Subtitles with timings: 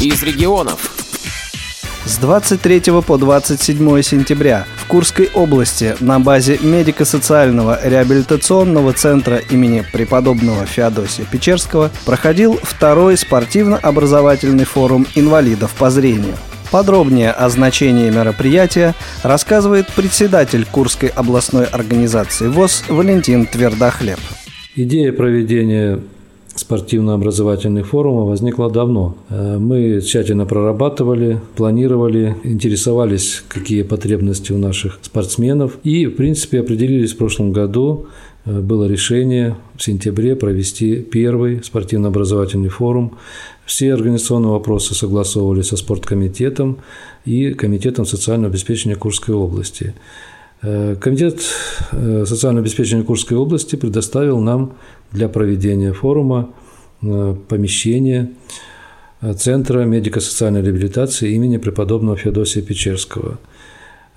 [0.00, 0.92] из регионов.
[2.04, 10.66] С 23 по 27 сентября в Курской области на базе медико-социального реабилитационного центра имени преподобного
[10.66, 16.36] Феодосия Печерского проходил второй спортивно-образовательный форум инвалидов по зрению.
[16.70, 24.20] Подробнее о значении мероприятия рассказывает председатель Курской областной организации ВОЗ Валентин Твердохлеб.
[24.76, 26.00] Идея проведения
[26.56, 29.16] спортивно-образовательных форумов возникла давно.
[29.28, 35.78] Э, мы тщательно прорабатывали, планировали, интересовались, какие потребности у наших спортсменов.
[35.84, 38.06] И, в принципе, определились в прошлом году,
[38.44, 43.16] э, было решение в сентябре провести первый спортивно-образовательный форум.
[43.64, 46.78] Все организационные вопросы согласовывали со спорткомитетом
[47.24, 49.94] и комитетом социального обеспечения Курской области.
[50.62, 51.40] Э, комитет
[52.24, 54.72] социального обеспечения Курской области предоставил нам
[55.12, 56.50] для проведения форума
[57.02, 58.30] э, помещение
[59.20, 63.38] э, Центра медико-социальной реабилитации имени преподобного Феодосия Печерского.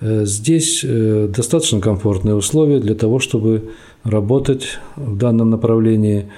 [0.00, 3.70] Э, здесь достаточно комфортные условия для того, чтобы
[4.04, 6.28] работать в данном направлении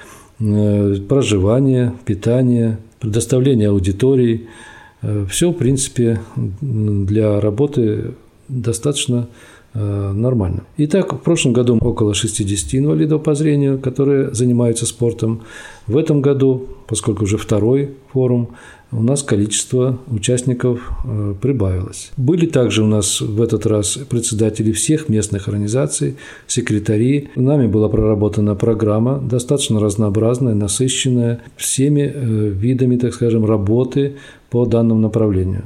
[1.09, 4.49] проживание, питание, предоставление аудитории.
[5.29, 6.21] Все, в принципе,
[6.61, 8.15] для работы
[8.49, 9.29] достаточно
[9.75, 10.65] нормально.
[10.77, 15.43] Итак, в прошлом году около 60 инвалидов по зрению, которые занимаются спортом.
[15.87, 18.49] В этом году, поскольку уже второй форум,
[18.93, 22.13] у нас количество участников э, прибавилось.
[22.19, 27.31] Были также у нас в этот раз председатели всех местных организаций, секретари.
[27.35, 34.17] Нами была проработана программа, достаточно разнообразная, насыщенная всеми э, видами, так скажем, работы
[34.51, 35.65] по данному направлению.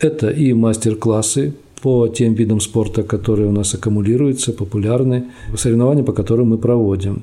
[0.00, 6.48] Это и мастер-классы по тем видам спорта, которые у нас аккумулируются, популярны, соревнования, по которым
[6.48, 7.22] мы проводим.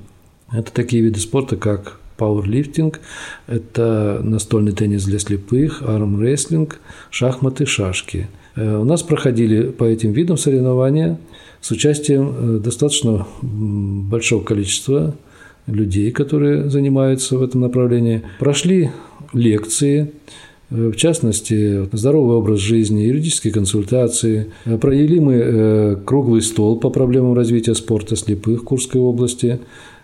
[0.51, 2.99] Это такие виды спорта, как пауэрлифтинг,
[3.47, 6.79] это настольный теннис для слепых, армрестлинг,
[7.09, 8.27] шахматы, шашки.
[8.55, 11.17] Э, у нас проходили по этим видам соревнования
[11.61, 15.16] с участием э, достаточно большого количества
[15.66, 18.22] людей, которые занимаются в этом направлении.
[18.39, 18.91] Прошли
[19.33, 20.11] лекции,
[20.69, 24.51] в частности, здоровый образ жизни, юридические консультации.
[24.66, 29.59] Э, провели мы э, круглый стол по проблемам развития спорта слепых Курской области,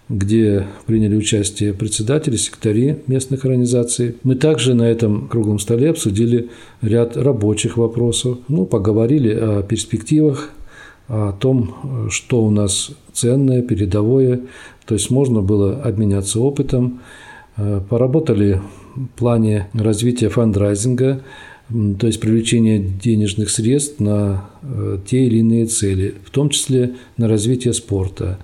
[0.09, 4.16] где приняли участие председатели, секретари местных организаций.
[4.24, 6.50] Мы также на этом круглом столе обсудили
[6.81, 10.52] ряд рабочих вопросов, ну, поговорили о перспективах,
[11.08, 14.42] о том, что у нас ценное, передовое,
[14.86, 17.02] то есть можно было обменяться опытом,
[17.56, 18.62] поработали
[19.16, 21.22] плане развития фандрайзинга,
[22.00, 27.27] то есть привлечения денежных средств на э, те или иные цели, в том числе на
[27.27, 28.39] развитие спорта.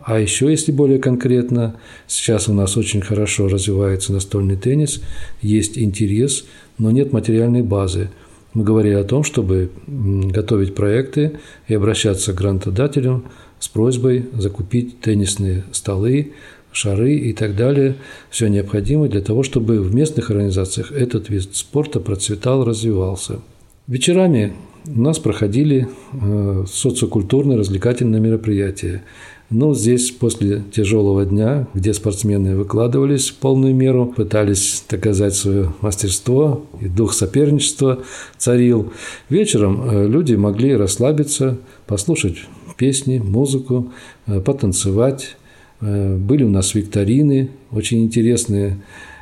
[0.00, 1.76] А еще, если более конкретно,
[2.06, 5.02] сейчас у нас очень хорошо развивается настольный теннис,
[5.42, 6.44] есть интерес,
[6.78, 8.10] но нет материальной базы.
[8.54, 13.24] Мы говорили о том, чтобы готовить проекты и обращаться к грантодателям
[13.58, 16.32] с просьбой закупить теннисные столы,
[16.78, 17.96] шары и так далее.
[18.30, 23.40] Все необходимое для того, чтобы в местных организациях этот вид спорта процветал, развивался.
[23.88, 24.52] Вечерами
[24.86, 29.02] у нас проходили э, социокультурные развлекательные мероприятия.
[29.50, 36.66] Но здесь после тяжелого дня, где спортсмены выкладывались в полную меру, пытались доказать свое мастерство,
[36.82, 38.02] и дух соперничества
[38.36, 38.92] царил.
[39.30, 42.36] Вечером э, люди могли расслабиться, послушать
[42.76, 43.92] песни, музыку,
[44.26, 45.37] э, потанцевать,
[45.80, 48.78] были у нас викторины очень интересные.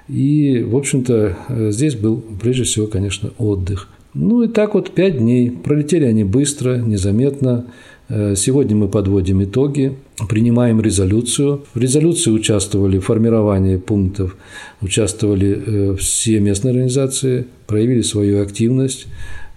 [0.09, 3.89] И, в общем-то, э, здесь был прежде всего, конечно, отдых.
[4.15, 5.51] Ну и так вот пять дней.
[5.51, 7.67] Пролетели они быстро, незаметно.
[8.09, 9.97] Э, сегодня мы подводим итоги,
[10.29, 11.65] принимаем резолюцию.
[11.75, 14.37] В резолюции участвовали в формировании пунктов,
[14.81, 19.07] участвовали все местные организации, проявили свою активность.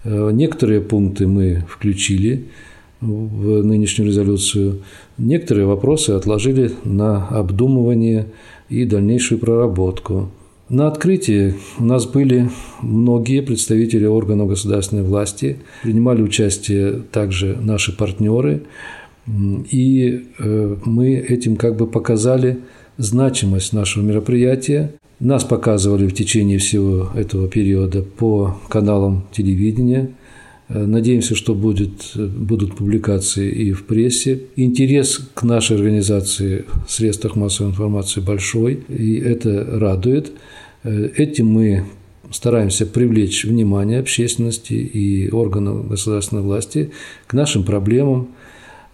[0.04, 2.46] Некоторые пункты мы включили
[3.00, 4.80] в нынешнюю резолюцию.
[5.18, 8.26] Некоторые вопросы отложили на обдумывание
[8.68, 10.30] и дальнейшую проработку.
[10.68, 12.48] На открытии у нас были
[12.80, 18.62] многие представители органов государственной власти, принимали участие также наши партнеры,
[19.26, 22.60] и э, мы этим как бы показали
[22.98, 24.92] значимость нашего мероприятия.
[25.18, 30.10] Нас показывали в течение всего этого периода по каналам телевидения,
[30.72, 34.42] надеемся, что будет, будут публикации и в прессе.
[34.56, 40.32] Интерес к нашей организации в средствах массовой информации большой, и это радует.
[40.84, 41.84] Э, этим мы
[42.30, 46.92] стараемся привлечь внимание общественности и органов государственной власти
[47.26, 48.28] к нашим проблемам,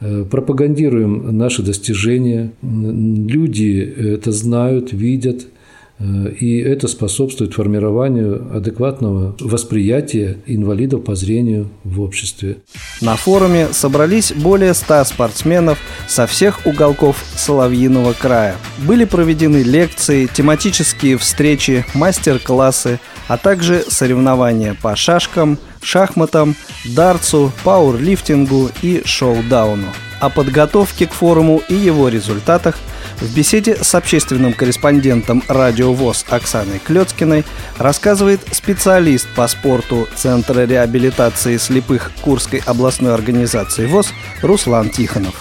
[0.00, 2.52] э, пропагандируем наши достижения.
[2.62, 5.55] Люди это знают, видят, Э,
[5.98, 12.58] и это способствует формированию адекватного восприятия инвалидов по зрению в обществе.
[13.00, 18.56] На форуме собрались более 100 спортсменов со всех уголков Соловьиного края.
[18.86, 29.02] Были проведены лекции, тематические встречи, мастер-классы, а также соревнования по шашкам, шахматам, дартсу, пауэрлифтингу и
[29.04, 29.86] шоу-дауну.
[30.20, 32.76] О подготовке к форуму и его результатах–
[33.20, 37.44] в беседе с общественным корреспондентом «Радио ВОЗ» Оксаной Клецкиной
[37.78, 45.34] рассказывает специалист по спорту Центра реабилитации слепых Курской областной организации ВОЗ Руслан Тихонов.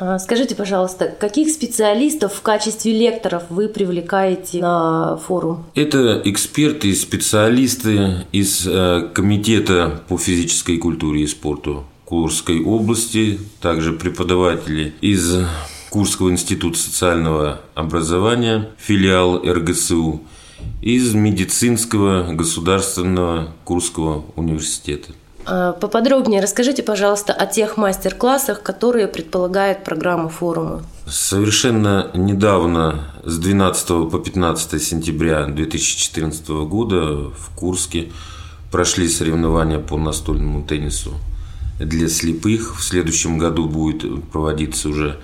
[0.00, 5.66] А, скажите, пожалуйста, каких специалистов в качестве лекторов вы привлекаете на форум?
[5.74, 13.92] Это эксперты и специалисты из э, Комитета по физической культуре и спорту Курской области, также
[13.92, 15.40] преподаватели из
[15.90, 20.22] Курского института социального образования, филиал РГСУ,
[20.82, 25.12] из медицинского государственного Курского университета.
[25.46, 30.82] А, поподробнее расскажите, пожалуйста, о тех мастер-классах, которые предполагает программа форума.
[31.06, 38.12] Совершенно недавно, с 12 по 15 сентября 2014 года в Курске
[38.70, 41.14] прошли соревнования по настольному теннису
[41.80, 42.78] для слепых.
[42.78, 45.18] В следующем году будет проводиться уже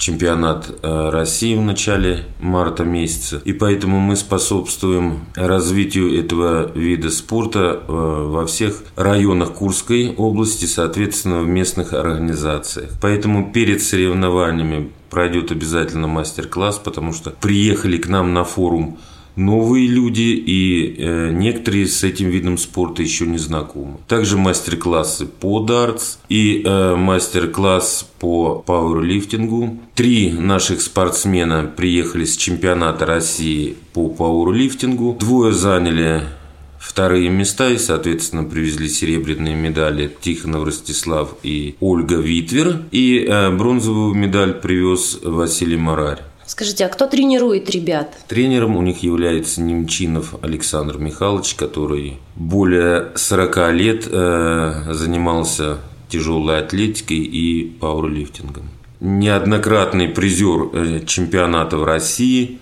[0.00, 3.40] чемпионат э, России в начале марта месяца.
[3.44, 11.40] И поэтому мы способствуем развитию этого вида спорта э, во всех районах Курской области, соответственно,
[11.40, 12.90] в местных организациях.
[13.00, 18.98] Поэтому перед соревнованиями пройдет обязательно мастер-класс, потому что приехали к нам на форум
[19.36, 23.98] новые люди, и э, некоторые с этим видом спорта еще не знакомы.
[24.08, 29.78] Также мастер-классы по дартс и э, мастер-класс по пауэрлифтингу.
[29.94, 35.16] Три наших спортсмена приехали с чемпионата России по пауэрлифтингу.
[35.18, 36.24] Двое заняли
[36.78, 42.82] вторые места и, соответственно, привезли серебряные медали Тихонов Ростислав и Ольга Витвер.
[42.90, 46.22] И э, бронзовую медаль привез Василий Марарь.
[46.50, 48.12] Скажите, а кто тренирует ребят?
[48.26, 57.18] Тренером у них является Немчинов Александр Михайлович, который более 40 лет э, занимался тяжелой атлетикой
[57.18, 58.68] и пауэрлифтингом.
[58.98, 62.58] Неоднократный призер э, чемпионатов России,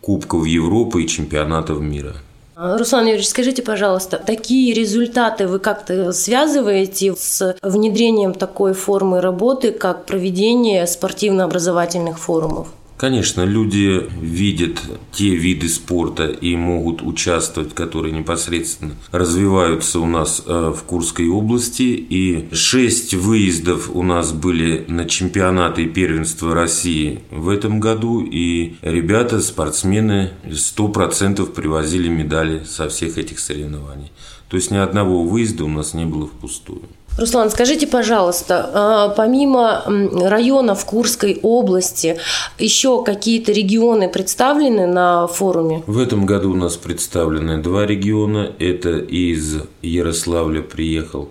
[0.00, 2.14] Кубков Европы и чемпионатов мира.
[2.56, 10.06] Руслан Юрьевич, скажите, пожалуйста, такие результаты вы как-то связываете с внедрением такой формы работы, как
[10.06, 12.68] проведение спортивно-образовательных форумов?
[12.96, 14.80] Конечно, люди видят
[15.12, 21.82] те виды спорта и могут участвовать, которые непосредственно развиваются у нас э, в Курской области.
[21.82, 28.22] И шесть выездов у нас были на чемпионаты и первенства России в этом году.
[28.22, 34.10] И ребята, спортсмены, сто процентов привозили медали со всех этих соревнований.
[34.48, 36.82] То есть ни одного выезда у нас не было впустую.
[37.18, 42.18] Руслан, скажите, пожалуйста, а, помимо районов Курской области,
[42.58, 45.82] еще какие-то регионы представлены на форуме?
[45.86, 48.52] В этом году у нас представлены два региона.
[48.58, 51.30] Это из Ярославля приехал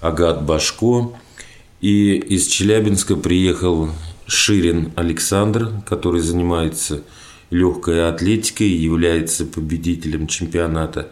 [0.00, 1.10] Агат Башко,
[1.80, 3.88] и из Челябинска приехал
[4.26, 7.02] Ширин Александр, который занимается
[7.50, 11.08] легкой атлетикой, является победителем чемпионата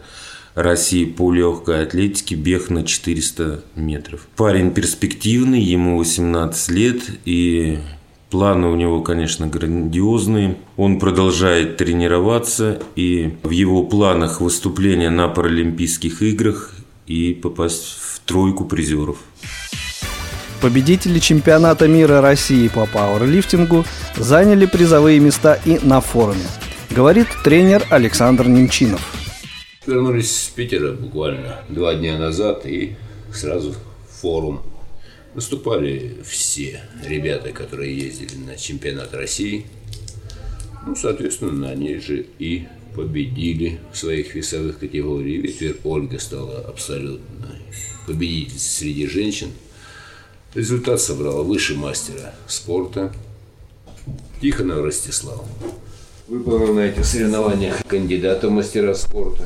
[0.55, 4.27] России по легкой атлетике бег на 400 метров.
[4.35, 7.79] Парень перспективный, ему 18 лет, и
[8.35, 10.57] Планы у него, конечно, грандиозные.
[10.75, 16.73] Он продолжает тренироваться, и в его планах выступление на Паралимпийских играх
[17.07, 19.19] и попасть в тройку призеров.
[20.59, 23.85] Победители чемпионата мира России по пауэрлифтингу
[24.17, 26.47] заняли призовые места и на форуме,
[26.89, 29.14] говорит тренер Александр Немчинов.
[29.85, 32.95] Вернулись с Питера буквально два дня назад и
[33.31, 33.75] сразу
[34.09, 34.63] форум.
[35.35, 39.67] Выступали все ребята, которые ездили на чемпионат России.
[40.87, 45.53] Ну, соответственно, они же и победили в своих весовых категориях.
[45.53, 47.55] Теперь Ольга стала абсолютно
[48.07, 49.51] победительницей среди женщин.
[50.55, 53.13] Результат собрала выше мастера спорта
[54.41, 55.43] Тихонов Ростислав.
[56.27, 59.43] Выполнил на этих соревнованиях кандидата в мастера спорта.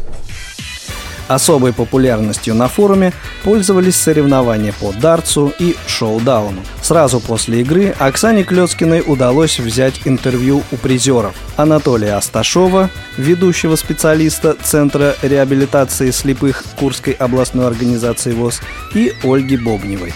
[1.28, 6.62] Особой популярностью на форуме пользовались соревнования по дартсу и шоу-дауну.
[6.82, 15.16] Сразу после игры Оксане Клецкиной удалось взять интервью у призеров Анатолия Асташова, ведущего специалиста Центра
[15.22, 18.62] реабилитации слепых Курской областной организации ВОЗ,
[18.96, 20.14] и Ольги Бобневой.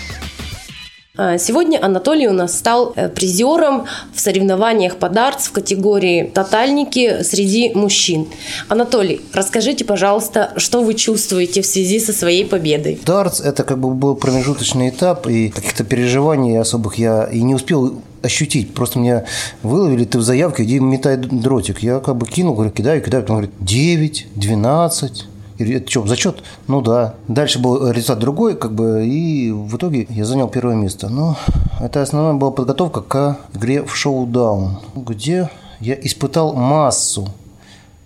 [1.15, 7.21] А, сегодня Анатолий у нас стал э, призером в соревнованиях по дартс в категории «Тотальники»
[7.21, 8.25] среди мужчин.
[8.67, 12.99] Анатолий, расскажите, пожалуйста, что вы чувствуете в связи со своей победой?
[13.05, 18.01] Дартс– это как бы был промежуточный этап, и каких-то переживаний особых я и не успел
[18.23, 18.73] ощутить.
[18.73, 19.25] Просто меня
[19.61, 21.83] выловили, ты в заявке, иди метай дротик.
[21.83, 23.23] Я как бы кинул, говорю, кидаю, кидаю.
[23.29, 25.25] Он говорит, 9, 12.
[25.57, 26.43] И это что, зачет?
[26.67, 27.15] Ну да.
[27.27, 31.09] Дальше был результат другой, как бы, и в итоге я занял первое место.
[31.09, 31.37] Но
[31.79, 37.29] это основная была подготовка к игре в шоу-даун, где я испытал массу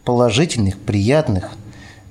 [0.03, 1.51] положительных, приятных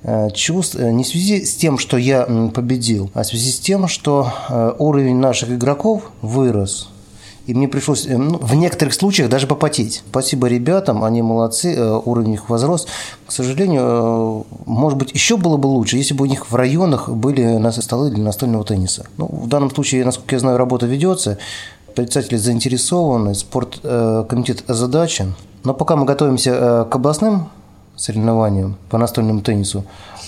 [0.02, 2.24] э, чувств э, не в связи с тем, что я
[2.54, 6.90] победил, а в связи с тем, что э, уровень наших игроков вырос–
[7.46, 10.02] и мне пришлось э, ну, в некоторых случаях даже попотеть.
[10.10, 12.86] Спасибо ребятам, они молодцы, э, уровень их возрос.
[13.26, 17.08] К сожалению, э, может быть, еще было бы лучше, если бы у них в районах
[17.08, 19.06] были столы для настольного тенниса.
[19.16, 21.38] Ну, в данном случае, насколько я знаю, работа ведется,
[21.94, 25.34] представители заинтересованы, спорткомитет озадачен.
[25.64, 27.48] Но пока мы готовимся к областным
[27.96, 29.84] соревнованиям по настольному теннису,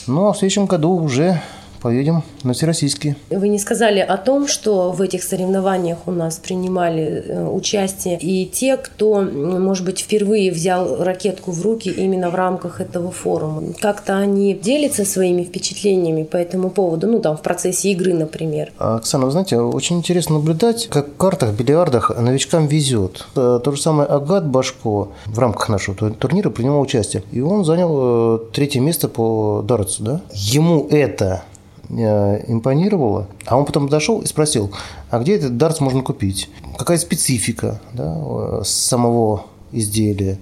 [0.07, 1.41] ну а в следующем году уже
[1.79, 3.17] поедем на всероссийские.
[3.31, 8.47] Вы не сказали о том, что в этих соревнованиях у нас принимали э, участие и
[8.47, 13.63] те, кто, может быть, впервые взял ракетку в руки именно в рамках этого форума.
[13.81, 18.73] Как-то они делятся своими впечатлениями по этому поводу, ну, там, в процессе игры, например.
[18.79, 23.27] Оксана, вы знаете, очень интересно наблюдать, как в картах, бильярдах новичкам везет.
[23.37, 27.23] Э, то же самое Агат Башко в рамках нашего турнира принимал участие.
[27.33, 30.21] И он занял э, третье место по дартсу, да?
[30.33, 31.43] Ему это
[31.91, 33.29] импонировало.
[33.47, 34.73] А он потом подошел и спросил,
[35.11, 36.51] а где этот дартс можно купить?
[36.77, 40.39] Какая специфика да, э, самого изделия?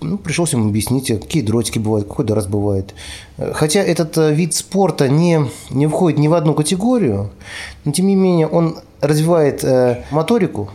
[0.00, 2.94] ну, пришлось ему объяснить, какие дротики бывают, какой дартс бывает.
[3.38, 7.30] Хотя этот э, вид спорта не, не входит ни в одну категорию,
[7.84, 9.64] но тем не менее он развивает
[10.10, 10.68] моторику,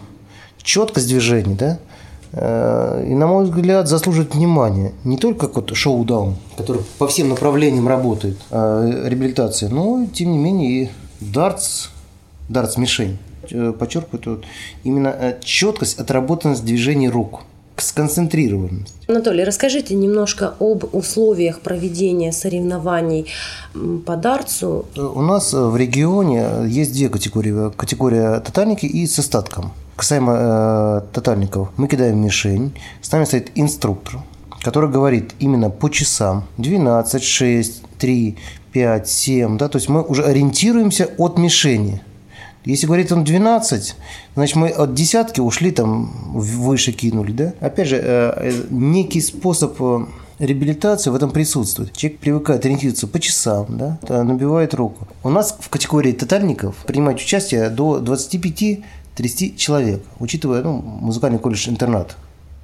[0.63, 1.88] четкость движений, да, Э,
[2.31, 4.93] и, на мой взгляд, заслуживает внимания.
[5.03, 10.38] Не только как вот шоу-даун, который по всем направлениям работает, э, реабилитация, но, тем не
[10.38, 10.89] менее, и
[11.21, 11.88] дартс,
[12.48, 13.17] дартс-мишень
[13.50, 14.43] э, подчеркивает вот,
[14.83, 17.41] именно четкость, отработанность движений рук
[17.81, 18.93] сконцентрированность.
[19.07, 23.27] Анатолий, расскажите немножко об условиях проведения соревнований
[24.05, 24.86] по дартсу.
[24.95, 27.71] У нас в регионе есть две категории.
[27.71, 34.22] Категория тотальники и с остатком касаемо э, тотальников, мы кидаем мишень, с нами стоит инструктор,
[34.62, 38.38] который говорит именно по часам 12, 6, 3,
[38.72, 42.01] 5, 7, да, то есть мы уже ориентируемся от мишени.
[42.65, 43.96] Если говорит он 12,
[44.36, 47.53] значит мы от десятки ушли там выше кинули, да.
[47.62, 50.06] Опять же, э, э, некий способ э,
[50.39, 51.94] реабилитации в этом присутствует.
[51.94, 55.08] Человек привыкает ориентироваться по часам, да, набивает руку.
[55.24, 58.79] У нас в категории тотальников принимать участие до 25
[59.16, 62.16] 30 человек, учитывая ну, музыкальный колледж-интернат,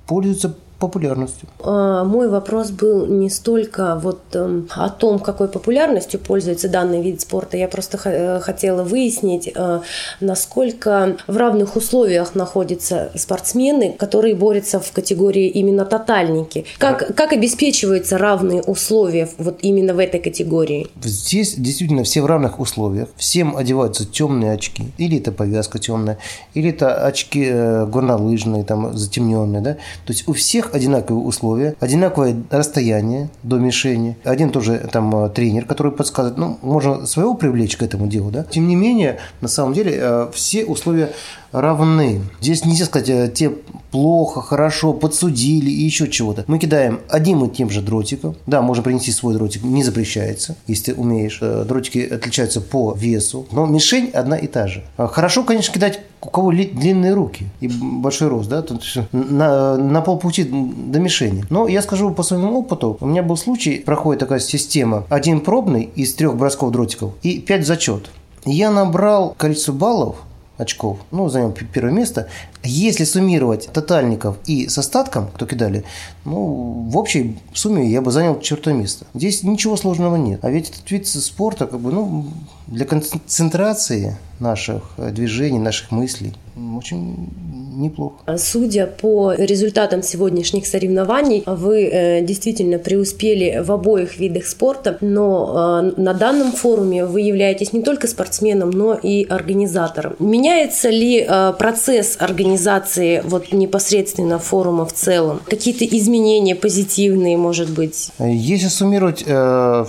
[0.08, 1.48] пользуются популярностью?
[1.60, 7.22] А, мой вопрос был не столько вот эм, о том, какой популярностью пользуется данный вид
[7.22, 7.58] спорта.
[7.58, 9.82] Я просто э, хотела выяснить, э,
[10.20, 16.66] насколько в равных условиях находятся спортсмены, которые борются в категории именно тотальники.
[16.78, 20.88] Как, как обеспечиваются равные условия вот именно в этой категории?
[21.04, 23.10] Здесь действительно все в равных условиях.
[23.16, 24.84] Всем одеваются темные очки.
[24.98, 26.18] Или это повязка темная,
[26.54, 29.62] или это очки э, горнолыжные, там затемненные.
[29.62, 29.74] Да?
[29.74, 34.18] То есть у всех всех одинаковые условия, одинаковое расстояние до мишени.
[34.24, 36.38] Один тоже там э, тренер, который подсказывает.
[36.38, 38.44] Ну, можно своего привлечь к этому делу, да.
[38.44, 41.12] Тем не менее, на самом деле, э, все условия
[41.52, 42.22] равны.
[42.42, 43.52] Здесь нельзя сказать, э, те
[43.92, 46.44] плохо, хорошо, подсудили и еще чего-то.
[46.48, 48.36] Мы кидаем одним и тем же дротиком.
[48.46, 51.40] Да, можно принести свой дротик, не запрещается, если ты умеешь.
[51.40, 54.84] Дротики отличаются по весу, но мишень одна и та же.
[54.98, 60.44] Хорошо, конечно, кидать у кого длинные руки и большой рост, да, тут на, на полпути
[60.44, 61.46] до мишени.
[61.50, 65.90] Но я скажу по своему опыту, у меня был случай, проходит такая система, один пробный
[65.96, 68.10] из трех бросков дротиков и пять зачет.
[68.46, 70.18] Я набрал количество баллов,
[70.58, 72.28] очков, ну, занял первое место.
[72.64, 75.84] Если суммировать тотальников и с остатком, кто кидали,
[76.24, 79.06] ну, в общей сумме я бы занял четвертое место.
[79.14, 80.44] Здесь ничего сложного нет.
[80.44, 82.26] А ведь этот вид спорта, как бы, ну,
[82.68, 86.34] для концентрации наших движений, наших мыслей
[86.78, 87.30] очень
[87.76, 88.38] неплохо.
[88.38, 96.02] Судя по результатам сегодняшних соревнований, вы э, действительно преуспели в обоих видах спорта, но э,
[96.02, 100.16] на данном форуме вы являетесь не только спортсменом, но и организатором.
[100.20, 105.42] Меняется ли э, процесс организации вот непосредственно форума в целом?
[105.46, 108.12] Какие-то изменения позитивные, может быть?
[108.20, 109.24] Если суммировать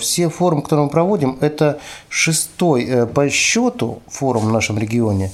[0.00, 1.78] все форумы, которые мы проводим, это
[2.08, 5.30] шестой по счету форум в нашем регионе.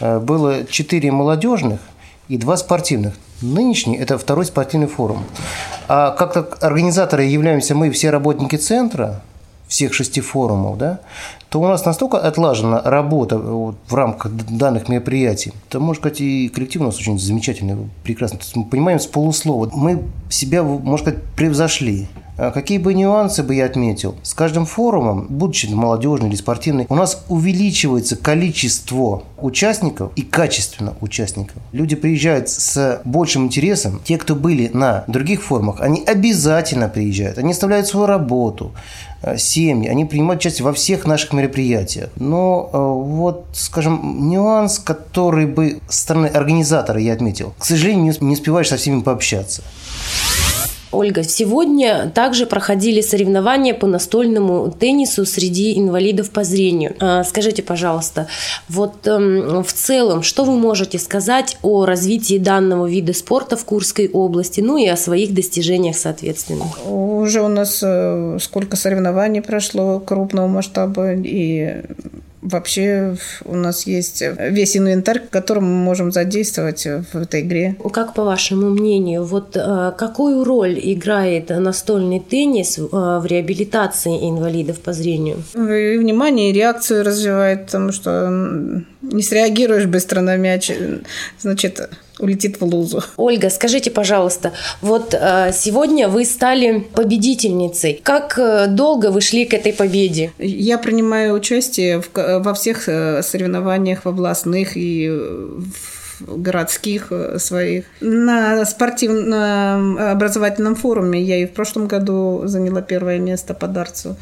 [0.00, 1.80] Было 4 молодежных
[2.28, 3.14] и 2 спортивных.
[3.42, 5.24] Нынешний– это второй спортивный форум.
[5.88, 9.22] А как организаторы являемся мы все работники центра,
[9.66, 11.00] всех шести форумов, да,
[11.48, 16.48] то у нас настолько отлажена работа вот, в рамках данных мероприятий, то, можно сказать, и
[16.48, 18.38] коллектив у нас очень замечательный, прекрасный.
[18.38, 19.70] То есть мы понимаем с полуслова.
[19.72, 22.08] Мы себя, можно сказать, превзошли.
[22.42, 24.14] А какие бы нюансы бы я отметил?
[24.22, 31.56] С каждым форумом, будучи молодежный или спортивный, у нас увеличивается количество участников и качественно участников.
[31.72, 34.00] Люди приезжают с большим интересом.
[34.02, 37.36] Те, кто были на других форумах, они обязательно приезжают.
[37.36, 38.72] Они оставляют свою работу,
[39.22, 42.08] э, семьи, они принимают участие во всех наших мероприятиях.
[42.16, 48.68] Но э, вот, скажем, нюанс, который бы стороны организатора я отметил, к сожалению, не успеваешь
[48.68, 49.62] со всеми пообщаться.
[50.92, 56.96] Ольга, сегодня также проходили соревнования по настольному теннису среди инвалидов по зрению.
[56.98, 58.26] А, скажите, пожалуйста,
[58.68, 64.08] вот эм, в целом, что вы можете сказать о развитии данного вида спорта в Курской
[64.08, 66.64] области, ну и о своих достижениях, соответственно?
[66.84, 71.82] Уже у нас э, сколько соревнований прошло крупного масштаба, и
[72.42, 77.76] Вообще у нас есть весь инвентарь, которым мы можем задействовать в этой игре.
[77.92, 84.80] Как по вашему мнению, вот э, какую роль играет настольный теннис э, в реабилитации инвалидов
[84.80, 85.42] по зрению?
[85.54, 90.72] И внимание, и реакцию развивает, потому что не среагируешь быстро на мяч,
[91.38, 91.90] значит,
[92.20, 93.02] улетит в лузу.
[93.16, 98.00] Ольга, скажите, пожалуйста, вот э, сегодня вы стали победительницей.
[98.02, 100.32] Как э, долго вы шли к этой победе?
[100.38, 107.84] Я принимаю участие в, во всех э, соревнованиях в областных и в городских своих.
[108.00, 114.16] На спортивном образовательном форуме я и в прошлом году заняла первое место по дарцу.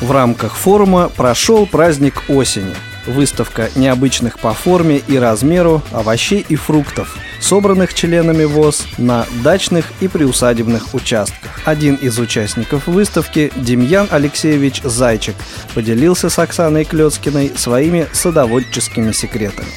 [0.00, 2.74] В рамках форума прошел праздник осени–
[3.06, 10.08] Выставка необычных по форме и размеру овощей и фруктов, собранных членами ВОЗ на дачных и
[10.08, 11.60] приусадебных участках.
[11.64, 15.36] Один из участников выставки, Демьян Алексеевич Зайчик,
[15.74, 19.68] поделился с Оксаной Клецкиной своими садоводческими секретами.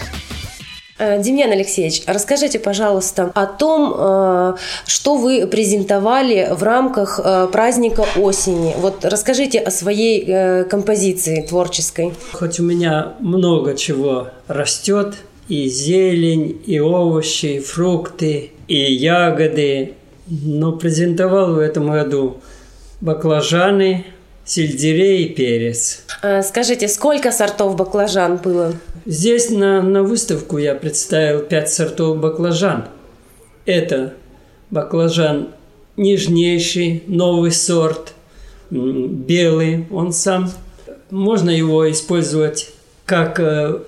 [1.04, 8.06] Э, Демьян Алексеевич, расскажите, пожалуйста, о том, э, что вы презентовали в рамках э, праздника
[8.16, 8.74] осени.
[8.78, 12.14] Вот расскажите о своей композиции творческой.
[12.32, 15.16] Хоть у меня много чего растет,
[15.50, 19.96] и зелень, и овощи, и фрукты, и ягоды,
[20.28, 22.38] но презентовал в этом году
[23.02, 24.06] баклажаны,
[24.46, 26.04] сельдерей и перец.
[26.44, 28.74] Скажите, сколько сортов баклажан было?
[29.06, 32.86] Здесь на, на выставку я представил пять сортов баклажан.
[33.66, 34.14] Это
[34.70, 35.50] баклажан
[35.98, 38.14] нежнейший, новый сорт,
[38.70, 40.50] белый он сам.
[41.10, 42.72] Можно его использовать
[43.06, 43.80] как э,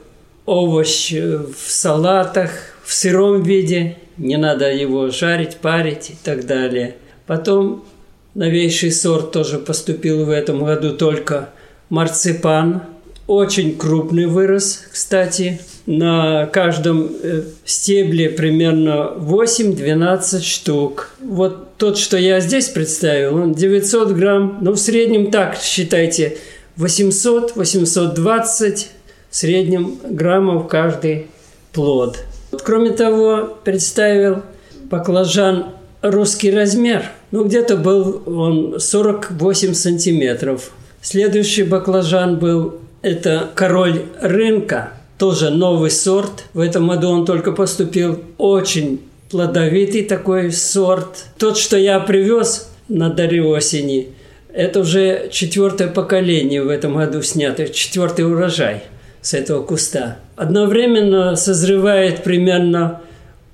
[0.45, 2.51] овощ в салатах,
[2.84, 3.97] в сыром виде.
[4.17, 6.97] Не надо его жарить, парить и так далее.
[7.25, 7.86] Потом
[8.34, 11.51] новейший сорт тоже поступил в этом году только
[11.89, 12.82] марципан–
[13.28, 15.60] очень крупный вырос, кстати.
[15.86, 21.12] На каждом э, стебле примерно 8-12 штук.
[21.22, 24.58] Вот тот, что я здесь представил, он 900 грамм.
[24.62, 26.38] Но в среднем так, считайте,
[26.78, 28.88] 800-820
[29.30, 31.28] в среднем граммов каждый
[31.72, 32.24] плод.
[32.64, 34.42] Кроме того, представил
[34.86, 35.68] баклажан
[36.02, 37.06] русский размер.
[37.32, 40.72] Ну, где-то был он 48 сантиметров.
[41.02, 46.46] Следующий баклажан был это король рынка, тоже новый сорт.
[46.56, 51.26] В этом году он только поступил очень плодовитый такой сорт.
[51.38, 54.08] Тот, что я привез на даре осени,
[54.52, 58.82] это уже четвертое поколение в этом году снято, четвертый урожай
[59.22, 60.18] с этого куста.
[60.36, 63.02] Одновременно созревает примерно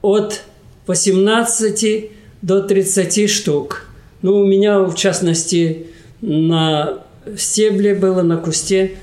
[0.01, 0.43] от
[0.87, 2.09] 18
[2.41, 3.85] до 30 штук.
[4.21, 5.87] Ну, у меня, в частности,
[6.21, 6.99] на
[7.35, 8.93] стебле было, на кусте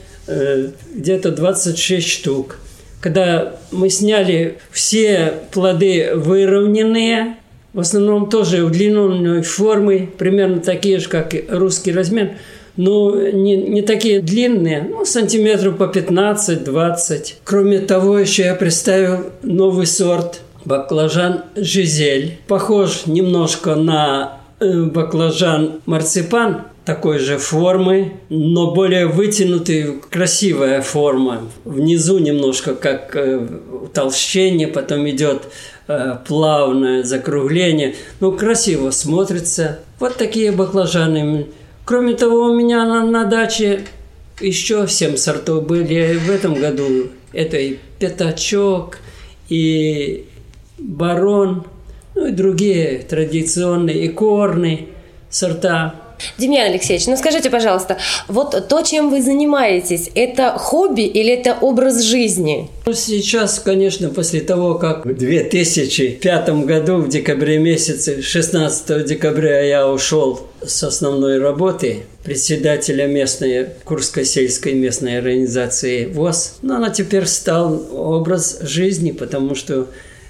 [0.95, 2.59] где-то 26 штук.
[3.01, 7.37] Когда мы сняли все плоды выровненные,
[7.73, 12.33] в основном тоже удлиненной формы, примерно такие же, как русский размер,
[12.77, 17.35] но не, не такие длинные, ну, сантиметров по 15-20.
[17.45, 22.39] Кроме того, еще я представил новый сорт баклажан «Жизель».
[22.47, 31.43] Похож немножко на э, баклажан марципан, такой же формы, но более вытянутый, красивая форма.
[31.67, 33.47] Внизу немножко как э,
[33.83, 35.43] утолщение, потом идет
[35.87, 37.95] э, плавное закругление.
[38.21, 39.81] Ну, красиво смотрится.
[40.01, 41.49] Вот такие баклажаны.
[41.85, 43.85] Кроме того, у меня на, на даче
[44.41, 46.17] еще семь сортов были.
[46.17, 48.97] В этом году Это и пятачок,
[49.51, 50.25] и
[50.79, 51.67] барон,
[52.15, 54.89] ну и другие традиционные, и корны
[55.29, 56.08] сорта.
[56.39, 62.03] Демьян Алексеевич, ну скажите, пожалуйста, вот то, чем вы занимаетесь, это хобби или это образ
[62.03, 62.69] жизни?
[62.87, 69.89] Ну, сейчас, конечно, после того, как в 2005 году, в декабре месяце, 16 декабря я
[69.89, 76.55] ушел с основной работы председателя местной Курской сельской местной организации ВОЗ.
[76.63, 79.89] Но она теперь стал образ жизни, потому что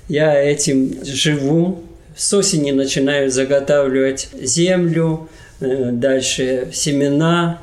[0.08, 1.80] я этим живу.
[2.16, 5.28] С осени начинаю заготавливать землю,
[5.60, 7.58] дальше семена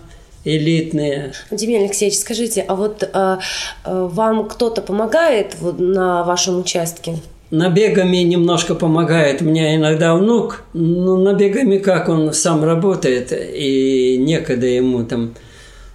[0.46, 1.34] элитные.
[1.52, 3.38] Демьян Алексеевич, скажите, а вот э,
[3.84, 7.18] э, вам кто-то помогает вот, на вашем участке?
[7.52, 15.04] Набегами немножко помогает мне иногда внук, но набегами как он сам работает, и некогда ему
[15.04, 15.34] там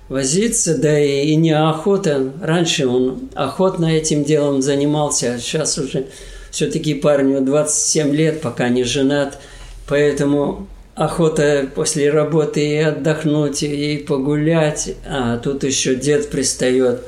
[0.08, 2.32] возиться, да и, и неохота.
[2.42, 6.06] Раньше он охотно этим делом занимался, а сейчас уже
[6.50, 9.38] все-таки парню 27 лет, пока не женат,
[9.86, 10.66] поэтому
[11.00, 17.00] охота после работы и отдохнуть, и погулять, а тут еще дед пристает.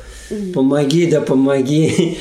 [0.54, 2.18] Помоги, да помоги.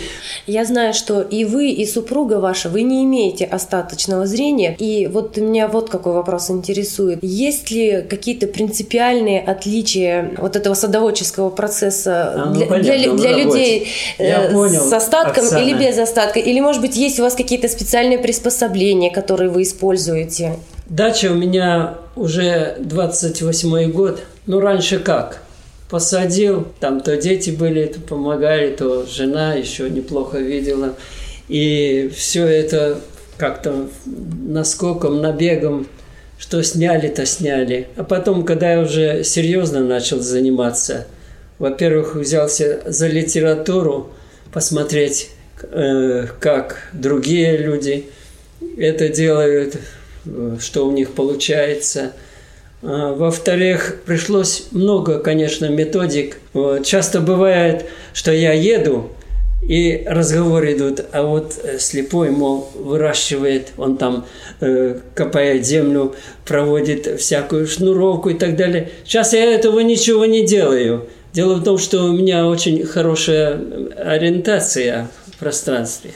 [0.48, 4.76] Я знаю, что и вы, и супруга ваша, вы не имеете остаточного зрения.
[4.78, 7.20] И вот меня вот какой вопрос интересует.
[7.22, 13.44] Есть ли какие-то принципиальные отличия вот этого садоводческого процесса а, ну, для, понятно, для, для
[13.44, 15.64] людей Я э, понял, с остатком Оксана.
[15.64, 16.40] или без остатка?
[16.40, 20.56] Или, может быть, есть у вас какие-то специальные приспособления, которые вы используете?
[20.88, 24.24] Дача у меня уже 28 год.
[24.48, 25.41] Ну, раньше как?
[25.92, 30.96] Посадил, там то дети были, то помогали, то жена еще неплохо видела.
[31.50, 33.02] И все это
[33.36, 35.86] как-то наскоком, набегом,
[36.38, 37.90] что сняли, то сняли.
[37.98, 41.08] А потом, когда я уже серьезно начал заниматься,
[41.60, 44.14] во-первых, взялся за литературу,
[44.54, 48.06] посмотреть, э, как другие люди
[48.78, 49.76] это делают,
[50.62, 52.14] что у них получается.
[52.84, 56.38] А, во-вторых, пришлось много, конечно, методик.
[56.84, 59.12] Часто бывает, что я еду,
[59.62, 64.26] и разговоры идут, а вот э, слепой, мол, выращивает, он там
[64.60, 66.16] э, копает землю,
[66.46, 68.90] проводит всякую шнуровку и так далее.
[69.06, 71.08] Сейчас я этого ничего не делаю.
[71.32, 73.62] Дело в том, что у меня очень хорошая
[73.98, 76.12] ориентация в пространстве.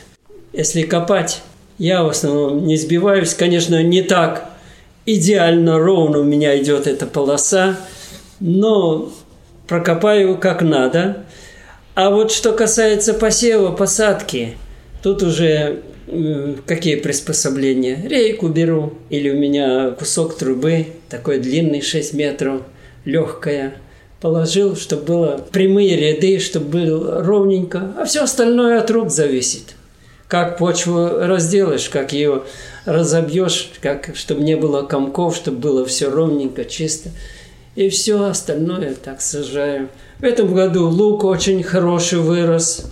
[0.52, 1.42] Если копать
[1.78, 4.50] я в основном не сбиваюсь, конечно, не так
[5.06, 7.78] идеально ровно у меня идет эта полоса,
[8.40, 9.12] но
[9.68, 11.26] прокопаю как надо.
[11.94, 14.58] А вот что касается посева, посадки,
[15.02, 15.82] тут уже
[16.66, 18.06] какие приспособления?
[18.08, 22.62] Рейку беру, или у меня кусок трубы, такой длинный 6 метров,
[23.06, 23.76] легкая.
[24.22, 29.76] Положил, чтобы было прямые ряды, чтобы было ровненько, а все остальное от рук зависит
[30.28, 32.44] как почву разделаешь, как ее
[32.86, 37.10] разобьешь, как, чтобы не было комков, чтобы было все ровненько, чисто.
[37.76, 39.90] И все остальное так сажаю.
[40.20, 42.86] В этом году лук очень хороший вырос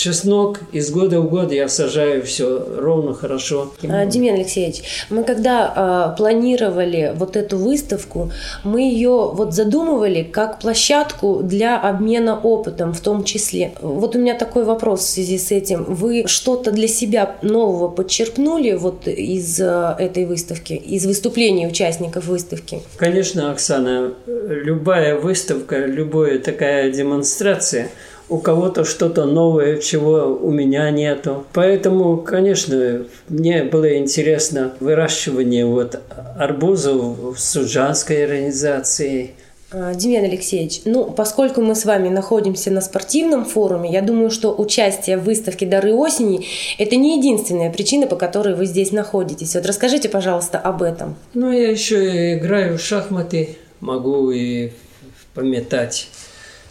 [0.00, 3.72] чеснок из года в год я сажаю все ровно, хорошо.
[3.82, 8.32] А, Демьян Алексеевич, мы когда а, планировали вот эту выставку,
[8.64, 13.72] мы ее вот задумывали как площадку для обмена опытом в том числе.
[13.82, 15.84] Вот у меня такой вопрос в связи с этим.
[15.84, 22.80] Вы что-то для себя нового подчеркнули вот из а, этой выставки, из выступлений участников выставки?
[22.96, 27.90] Конечно, Оксана, любая выставка, любая такая демонстрация–
[28.30, 31.44] у кого-то что-то новое, чего у меня нету.
[31.52, 36.00] Поэтому, конечно, мне было интересно выращивание вот
[36.38, 39.32] арбузов в Суджанской организации.
[39.72, 44.54] А, Демьян Алексеевич, ну, поскольку мы с вами находимся на спортивном форуме, я думаю, что
[44.56, 46.46] участие в выставке «Дары осени»–
[46.78, 49.54] это не единственная причина, по которой вы здесь находитесь.
[49.54, 51.16] Вот расскажите, пожалуйста, об этом.
[51.34, 54.70] Ну, я еще играю в шахматы, могу и
[55.34, 56.08] пометать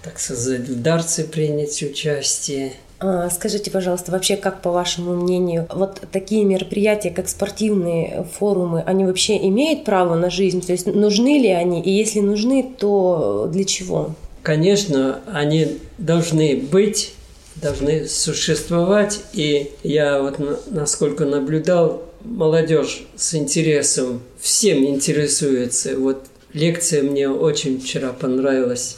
[0.03, 2.73] так сказать, в дарце принять участие.
[2.99, 9.05] А, скажите, пожалуйста, вообще, как по вашему мнению, вот такие мероприятия, как спортивные форумы, они
[9.05, 10.61] вообще имеют право на жизнь?
[10.65, 11.81] То есть нужны ли они?
[11.81, 14.15] И если нужны, то для чего?
[14.43, 17.13] Конечно, они должны быть,
[17.55, 19.21] должны существовать.
[19.33, 25.97] И я вот насколько наблюдал, молодежь с интересом, всем интересуется.
[25.97, 28.97] Вот лекция мне очень вчера понравилась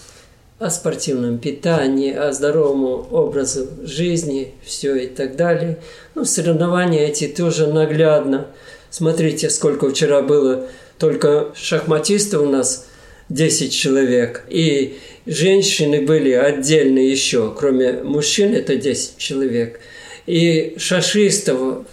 [0.61, 5.79] о спортивном питании, о здоровом образе жизни, все и так далее.
[6.13, 8.45] Ну, соревнования эти тоже наглядно.
[8.91, 10.67] Смотрите, сколько вчера было
[10.99, 12.85] только шахматистов у нас
[13.29, 14.43] 10 человек.
[14.49, 19.79] И женщины были отдельно еще, кроме мужчин это 10 человек.
[20.27, 21.87] И шашистов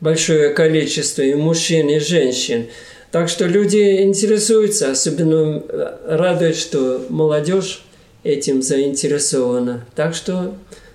[0.00, 2.66] большое количество, и мужчин, и женщин.
[3.12, 5.62] Так что люди интересуются, особенно
[6.08, 7.84] радует, что молодежь
[8.22, 9.86] этим заинтересована.
[9.94, 10.54] Так что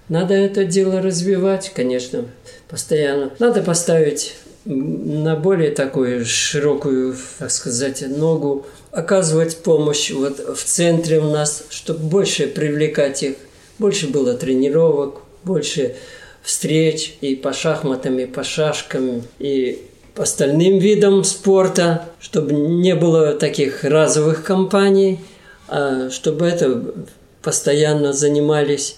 [0.10, 2.26] надо это дело развивать, конечно,
[2.68, 3.32] постоянно.
[3.40, 4.36] Надо поставить
[4.66, 12.00] на более такую широкую, так сказать, ногу, оказывать помощь вот в центре у нас, чтобы
[12.00, 13.36] больше привлекать их,
[13.78, 15.96] больше было тренировок, больше
[16.42, 19.84] встреч и по шахматам, и по шашкам, и
[20.16, 25.20] остальным видам спорта, чтобы не было таких разовых компаний,
[25.68, 26.94] а чтобы это
[27.42, 28.98] постоянно занимались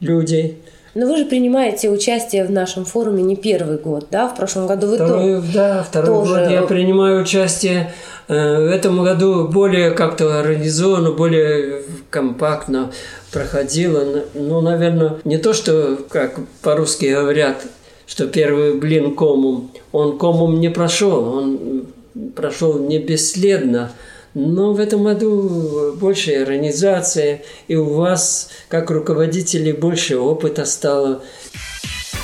[0.00, 0.56] люди.
[0.94, 4.28] Но вы же принимаете участие в нашем форуме не первый год, да?
[4.28, 6.34] В прошлом году вы второй, то, Да, второй тоже...
[6.34, 7.92] год я принимаю участие.
[8.26, 12.90] Э, в этом году более как-то организованно, более компактно
[13.32, 14.24] проходило.
[14.34, 17.62] Ну, наверное, не то, что, как по-русски говорят,
[18.06, 21.86] что первый блин комум, он комум не прошел, он
[22.34, 23.92] прошел не бесследно.
[24.34, 31.22] Но в этом году больше организация, и у вас, как руководителей, больше опыта стало.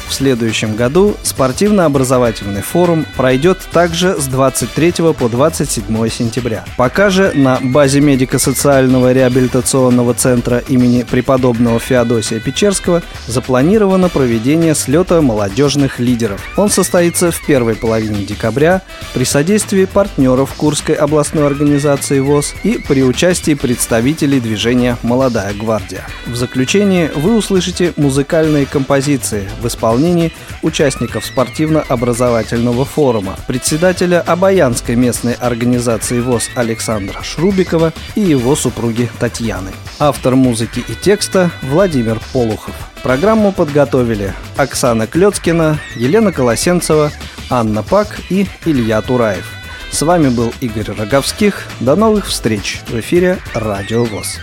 [0.09, 6.65] В следующем году спортивно-образовательный форум пройдет также с 23 по 27 сентября.
[6.77, 15.99] Пока же на базе медико-социального реабилитационного центра имени преподобного Феодосия Печерского запланировано проведение слета молодежных
[15.99, 16.41] лидеров.
[16.57, 23.03] Он состоится в первой половине декабря при содействии партнеров Курской областной организации ВОЗ и при
[23.03, 26.07] участии представителей движения «Молодая гвардия».
[26.27, 30.33] В заключение вы услышите музыкальные композиции в исполнении исполнении
[30.63, 39.71] участников спортивно-образовательного форума, председателя Обаянской местной организации ВОЗ Александра Шрубикова и его супруги Татьяны.
[39.99, 42.75] Автор музыки и текста Владимир Полухов.
[43.03, 47.11] Программу подготовили Оксана Клецкина, Елена Колосенцева,
[47.49, 49.47] Анна Пак и Илья Тураев.
[49.91, 51.67] С вами был Игорь Роговских.
[51.81, 54.41] До новых встреч в эфире Радио ВОЗ.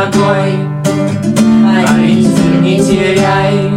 [0.00, 0.52] ногой
[1.88, 3.70] Ориентир не теряй.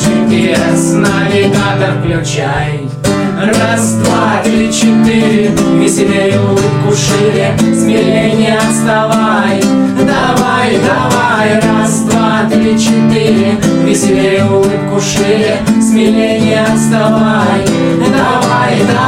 [0.00, 2.88] GPS-навигатор включай.
[3.36, 5.50] Раз, два, три, четыре.
[5.78, 7.56] Веселее улыбку шире.
[7.58, 9.60] Смелее не отставай.
[9.98, 11.60] Давай, давай.
[11.60, 13.58] Раз, два, три, четыре.
[13.84, 15.58] Веселее улыбку шире.
[15.80, 17.64] Смелее не отставай.
[17.98, 18.99] Давай, давай.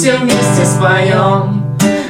[0.00, 1.62] все вместе споем.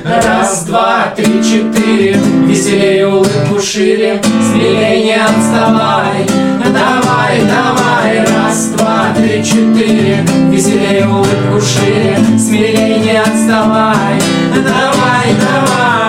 [0.05, 2.13] Раз, два, три, четыре,
[2.47, 6.25] веселее улыбку шире, смелее не отставай.
[6.67, 14.21] Давай, давай, раз, два, три, четыре, веселее улыбку шире, смелее не отставай.
[14.55, 16.00] Давай, давай.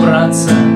[0.00, 0.75] Вместе